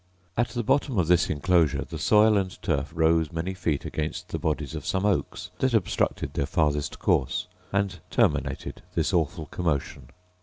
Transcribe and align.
At 0.35 0.47
the 0.49 0.63
bottom 0.63 0.97
of 0.97 1.05
this 1.07 1.29
enclosure 1.29 1.85
the 1.87 1.99
soil 1.99 2.35
and 2.35 2.59
turf 2.63 2.91
rose 2.91 3.31
many 3.31 3.53
feet 3.53 3.85
against 3.85 4.29
the 4.29 4.39
bodies 4.39 4.73
of 4.73 4.83
some 4.83 5.05
oaks 5.05 5.51
that 5.59 5.75
obstructed 5.75 6.33
their 6.33 6.47
farther 6.47 6.81
course 6.97 7.47
and 7.71 7.99
terminated 8.09 8.81
this 8.95 9.13
awful 9.13 9.45
commotion. 9.45 10.09